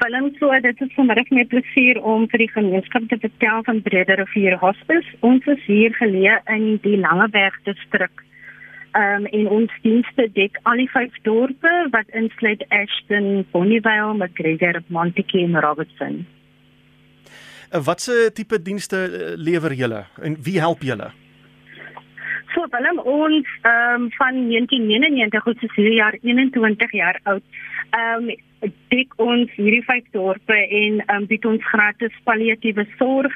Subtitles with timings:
[0.00, 4.14] Willem, so dit is vanmiddag met plesier om vir die gemeenskap te vertel van Brede
[4.14, 5.14] Rivier Hospice.
[5.20, 8.24] Ons is hier geleë in die Langeberg distrik.
[8.94, 14.82] Ehm um, en ons dienste dek al die vyf dorpe wat insluit Ashton, Bonnievale, McGregor,
[14.88, 16.26] Montetjie en Robertson.
[17.72, 21.10] Uh, Watse tipe dienste uh, lewer julle en wie help julle?
[22.54, 27.42] So Willem ons ehm um, van 1999 goed so hierdie jaar 21 jaar oud.
[27.90, 33.34] Ehm um, dik ons hierdie vyf dorpe en ehm um, bied ons gratis palliatiewe sorg.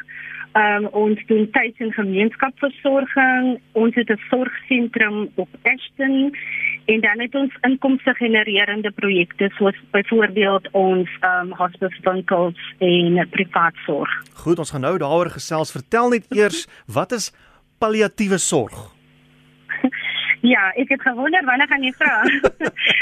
[0.52, 3.60] Ehm um, ons doen tuis- en gemeenskapsversorging.
[3.72, 6.36] Ons het 'n sorgsentrum op Ashton
[6.84, 13.28] en dan het ons inkomste genererende projekte soos byvoorbeeld ons ehm um, hospice winkels en
[13.30, 14.10] privaat sorg.
[14.34, 15.72] Goed, ons gaan nou daaroor gesels.
[15.72, 17.32] Vertel net eers, wat is
[17.78, 18.94] palliatiewe sorg?
[20.40, 22.14] Ja, ek het gewonder wanneer gaan jy vra.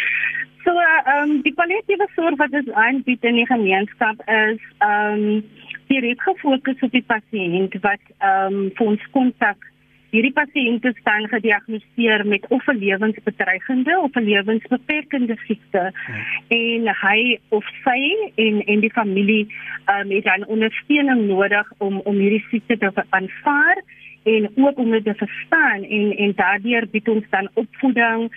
[0.68, 5.40] so, ehm um, die palliatiewe sorg wat ons aanbied in die gemeenskap is ehm um,
[5.88, 9.68] direk gefokus op die pasiënt wat ehm um, vir ons kontak.
[10.12, 16.26] Hierdie pasiënt is dan gediagnoseer met of 'n lewensbedreigende of 'n lewensbeperkende siekte hmm.
[16.48, 18.00] en hy of sy
[18.44, 23.04] en en die familie ehm um, het dan ondersteuning nodig om om hierdie siekte te
[23.08, 23.82] aanvaar
[24.24, 28.30] en ook om dit te verstaan en en daardeur bied ons dan opvoeding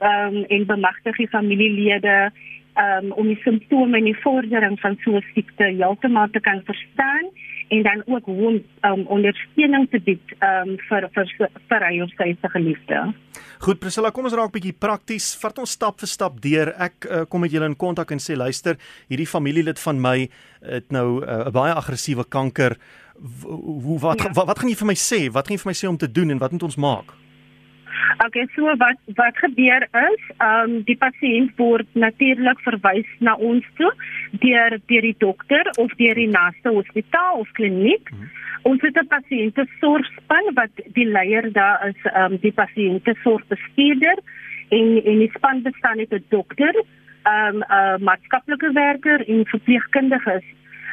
[0.00, 2.30] um, en bemagtig die familielede
[2.78, 7.30] um, om die simptome en die vordering van so 'n siekte heeltemal te kan verstaan
[7.68, 12.36] en dan ook hoe um, ondersteuning te bied um, vir vir vir hy of sy
[12.40, 13.14] se geliefde.
[13.58, 15.32] Goed Priscilla, kom ons raak bietjie prakties.
[15.42, 16.72] Vat ons stap vir stap deur.
[16.78, 18.78] Ek uh, kom met julle in kontak en sê luister,
[19.08, 20.28] hierdie familielid van my
[20.62, 22.78] het nou eh, 'n uh, baie aggressiewe kanker.
[23.42, 24.32] Hoe wat, ja.
[24.32, 25.20] wat wat gaan jy vir my sê?
[25.32, 27.14] Wat gaan jy vir my sê om te doen en wat moet ons maak?
[28.26, 33.66] Okay, so wat wat gebeur is, ehm um, die pasiënt word natuurlik verwys na ons
[33.78, 33.92] toe
[34.42, 38.10] deur deur die dokter of deur die naaste hospitaal of kliniek.
[38.10, 38.26] Hmm.
[38.70, 44.18] Ons het 'n pasiënte sorgspan wat die leier daar is, ehm um, die pasiënte sorgbestuurder
[44.68, 46.74] en en die span bestaan uit 'n dokter,
[47.22, 50.44] ehm um, 'n maatskaplike werker en verpleegkundiges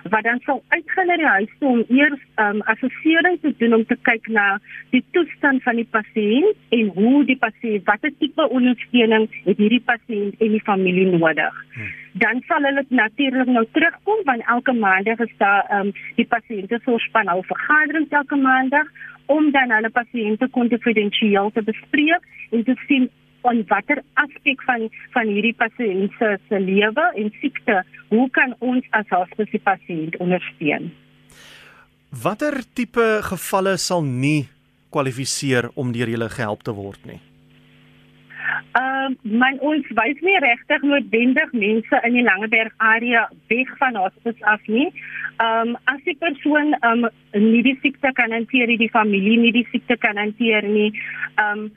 [0.09, 3.85] wat dan sal uitgaan na die huis toe om eers um, assessering te doen om
[3.89, 4.45] te kyk na
[4.93, 10.38] die toestand van die pasiënt en hoe die pasiënt watter tipe ondersteuning het hierdie pasiënt
[10.38, 11.57] en die familie nodig.
[11.73, 11.89] Hmm.
[12.21, 15.91] Dan sal hulle natuurlik nou terugkom want elke maandag is daar um,
[16.22, 18.93] die pasiënte sorgspan hou vergaderings elke maandag
[19.25, 23.09] om dan hulle pasiënte konfidensieel te bespreek en te sien
[23.45, 27.83] van watter aspek van van hierdie pasiënt se se lewe en siekte,
[28.13, 30.89] hoe kan ons as hospitaal pasiënt ondersteun?
[32.25, 34.47] Watter tipe gevalle sal nie
[34.95, 37.22] kwalifiseer om deur julle gehelp te word nie?
[38.79, 44.00] Ehm uh, man ons wys nie regtig noodwendig mense in die Langeberg area weg van
[44.00, 44.89] hospitaal af nie.
[45.38, 49.53] Ehm um, as die persoon ehm um, nie die siekte kan hanteer, die familie nie
[49.55, 50.91] die siekte kan hanteer nie.
[51.35, 51.73] Ehm um,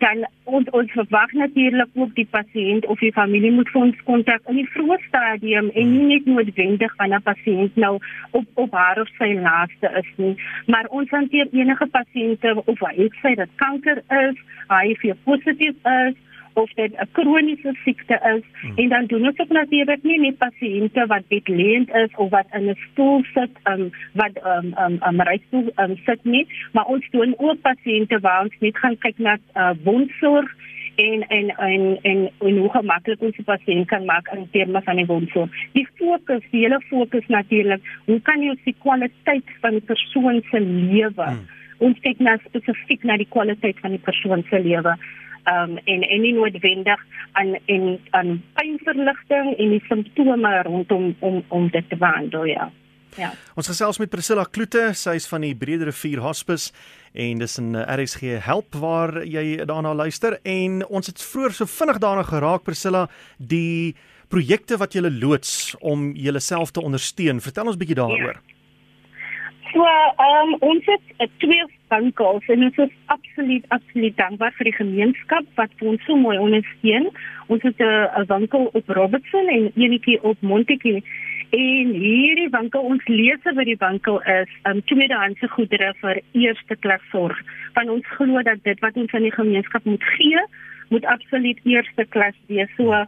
[0.00, 4.48] dan ons ons verwag natuurlik ook die pasiënt of die familie moet vir ons kontak
[4.52, 7.94] in die vroeë stadium en nie net noodwendig wanneer 'n pasiënt nou
[8.30, 10.34] op op haar of sy laaste is nie.
[10.66, 14.36] Maar ons hanteer enige pasiënte of hy sê dat kanker is,
[14.68, 16.16] HIV positief is
[16.52, 18.76] of dit 'n kroniese siekte is hmm.
[18.76, 22.68] en dan doen ons ook natuurlik nie net pasiënte wat bedleend is of wat in
[22.70, 27.10] 'n stoel sit um, wat um um 'n um, reisstoel um, sit nie maar ons
[27.10, 30.48] doen ook pasiënte waar ons net gaan kyk na uh, wondsorg
[30.96, 34.96] en en en en en hoe gemaklik ons die pasiënt kan maak in terme van
[34.96, 35.50] die wondsorg.
[35.72, 40.60] Die fokus, die hele fokus natuurlik, hoe kan jy die kwaliteit van die persoon se
[40.60, 41.46] lewe hmm.
[41.84, 44.94] ons kyk na spesifiek na die kwaliteit van die persoon se lewe
[45.46, 47.00] um, en en nie noodwendig
[47.32, 52.70] aan en aan pynverligting en die simptome rondom om om dit te behandel ja.
[53.18, 53.32] Ja.
[53.58, 56.70] Ons gesels met Priscilla Kloete, sy is van die Brede Rivier Hospice
[57.12, 61.98] en dis 'n RSG help waar jy daarna luister en ons het vroeër so vinnig
[61.98, 63.08] daarna geraak Priscilla
[63.38, 63.96] die
[64.28, 67.40] projekte wat jy loods om jouself te ondersteun.
[67.40, 68.38] Vertel ons bietjie daaroor.
[68.38, 68.50] Ja.
[69.72, 74.76] So, ehm um, ons het twee winkels en ons is absoluut absoluut dankbaar vir die
[74.78, 77.10] gemeenskap wat ons so mooi ondersteun.
[77.48, 81.02] Ons het 'n winkel op Robertson en eenetjie op Montetjie.
[81.50, 87.02] En hierdie winkel ons lese by die winkel is um tweedehandse goedere vir eerste klas
[87.10, 87.38] sorg.
[87.74, 90.44] Want ons glo dat dit wat ons aan die gemeenskap moet gee,
[90.88, 92.70] moet absoluut eerste klas wees.
[92.76, 93.04] So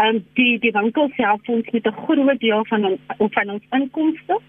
[0.00, 3.00] um die die winkel self ons met 'n groot deel van ons
[3.34, 4.40] van ons inkomste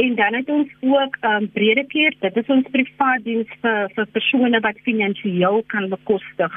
[0.00, 4.60] En dan het ons ook um Bredekeer, dit is ons privaat diens vir vir persone
[4.64, 6.54] wat finansiëel kan bekostig.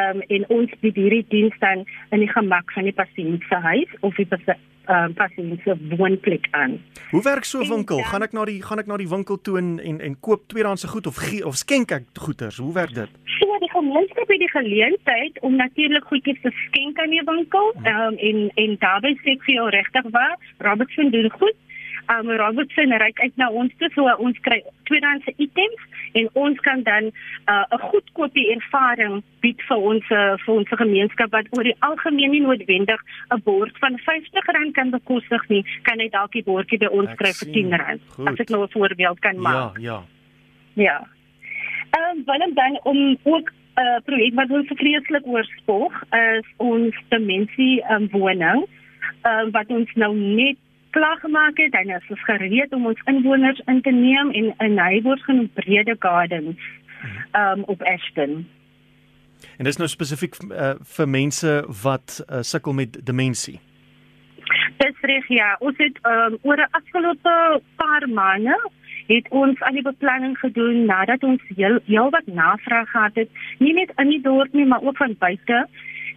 [0.00, 1.82] Um en ons bied hierdie diens dan
[2.14, 6.76] in die gemak van die pasiënt se huis of die um pasiënt se woonplek aan.
[7.10, 7.96] Hoe werk so 'n winkel?
[7.96, 10.46] Dan, gaan ek na die gaan ek na die winkel toe en en, en koop
[10.46, 12.54] tweedehandse goed of gee, of skenk ek goeder?
[12.56, 13.10] Hoe werk dit?
[13.38, 17.74] So die gemeenskap het die geleentheid om natuurlik goedjies te skenk aan die winkel.
[17.94, 21.58] Um en en daarbey sê ek vir jou regtig waar, Robertson doen goed
[22.08, 25.80] um, Robertson ryk uit na ons toe so ons kry tweedehandse items
[26.18, 27.12] en ons kan dan 'n
[27.46, 32.40] uh, goedkoopie ervaring bied vir ons uh, vir ons gemeenskap wat oor die algemeen nie
[32.40, 33.00] noodwendig
[33.30, 37.18] 'n bord van R50 kan bekostig nie kan hy dalk die bordjie by ons ek
[37.18, 39.78] kry vir R10 as ek nou 'n voorbeeld kan maak.
[39.78, 39.90] ja.
[39.90, 40.02] Ja.
[40.74, 40.98] Ja
[41.90, 46.94] ehm um, want dan om ook 'n uh, projek wat ons vreeslik oorspoeg is ons
[47.08, 48.66] dimensie um, woning
[49.22, 50.56] uh, wat ons nou net
[50.90, 54.74] klaar gemaak het en ons is gereed om ons inwoners in te neem en 'n
[54.74, 56.58] neighbors genoem Brede Gardens
[57.32, 58.48] um op Ashton.
[59.56, 63.60] En dis nou spesifiek uh, vir mense wat uh, sukkel met demensie.
[64.76, 68.56] Dis reg ja, ons het um oor die afgelope paar maande
[69.10, 73.72] het ons al die beplanning gedoen nadat ons heel, heel wat navraag gehad het, nie
[73.74, 75.66] net in die dorp nie, maar ook van buite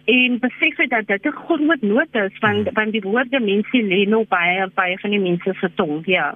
[0.04, 2.72] en besef het dat dit 'n groot nood is van hmm.
[2.72, 6.34] van die woorde mense lê nou baie baie van die mense se tong ja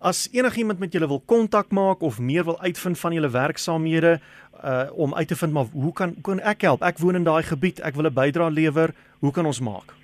[0.00, 4.20] As enigiemand met julle wil kontak maak of meer wil uitvind van julle werksaamhede
[4.64, 6.82] uh om uit te vind maar hoe kan hoe kan ek help?
[6.82, 8.94] Ek woon in daai gebied, ek wil 'n bydrae lewer.
[9.18, 9.94] Hoe kan ons maak?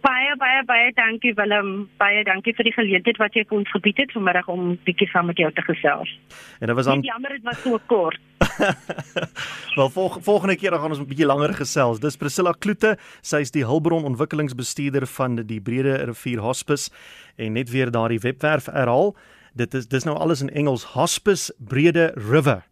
[0.00, 1.88] Baie baie baie dankie Willem.
[1.96, 5.26] Baie dankie vir die geleentheid wat jy vir ons gebied het vanmiddag om bietjie saam
[5.26, 6.18] met jou te gesels.
[6.60, 8.20] En dit was aan Jammer dit was so kort.
[9.78, 12.00] Wel volg, volgende keer dan gaan ons 'n bietjie langer gesels.
[12.00, 16.90] Dis Priscilla Kloete, sy is die hulpbron ontwikkelingsbestuurder van die Brede Rivier Hospice
[17.36, 19.16] en net weer daardie webwerf herhaal.
[19.54, 22.66] Dit is dis nou alles in Engels Hospice Brede River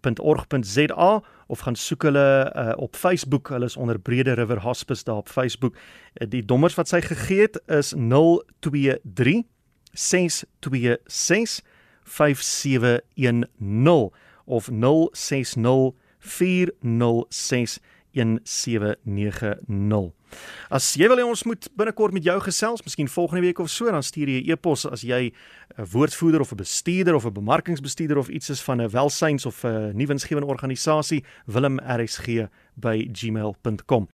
[0.00, 3.48] .org.za of gaan soek hulle uh, op Facebook.
[3.48, 5.74] Hulle is onder Brede River Hospice daar op Facebook.
[5.74, 5.80] Uh,
[6.28, 9.42] die nommers wat sy gegee het is 023
[9.92, 11.60] 626
[12.04, 14.10] 5710
[14.50, 17.80] of 060 406
[18.12, 20.12] 1790.
[20.70, 23.90] As jy wil hê ons moet binnekort met jou gesels, miskien volgende week of so,
[23.90, 25.32] dan stuur jy 'n e e-pos as jy 'n
[25.92, 29.92] woordvoerder of 'n bestuurder of 'n bemarkingsbestuurder of iets is van 'n welsyns of 'n
[29.94, 34.08] nuwensgewende organisasie, wilm rsg by gmail.com.